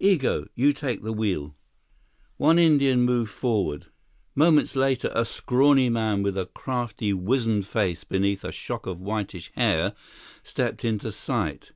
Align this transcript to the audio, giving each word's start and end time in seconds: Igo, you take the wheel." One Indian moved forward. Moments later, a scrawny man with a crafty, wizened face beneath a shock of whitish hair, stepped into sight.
Igo, 0.00 0.48
you 0.54 0.72
take 0.72 1.02
the 1.02 1.12
wheel." 1.12 1.54
One 2.38 2.58
Indian 2.58 3.02
moved 3.02 3.30
forward. 3.30 3.88
Moments 4.34 4.74
later, 4.74 5.10
a 5.12 5.26
scrawny 5.26 5.90
man 5.90 6.22
with 6.22 6.38
a 6.38 6.46
crafty, 6.46 7.12
wizened 7.12 7.66
face 7.66 8.02
beneath 8.02 8.44
a 8.44 8.50
shock 8.50 8.86
of 8.86 8.98
whitish 8.98 9.52
hair, 9.54 9.92
stepped 10.42 10.86
into 10.86 11.12
sight. 11.12 11.72